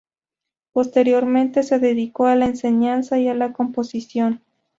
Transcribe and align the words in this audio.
Posteriormente 0.73 1.61
se 1.61 1.77
dedicó 1.77 2.25
a 2.25 2.35
la 2.35 2.47
enseñanza 2.47 3.19
y 3.19 3.27
a 3.27 3.35
la 3.35 3.53
composición. 3.53 4.41